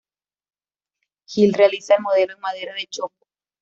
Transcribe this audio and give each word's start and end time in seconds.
Gil 1.27 1.53
realiza 1.53 1.93
el 1.93 2.01
modelo 2.01 2.33
en 2.33 2.39
madera 2.39 2.73
de 2.73 2.87
chopo. 2.87 3.27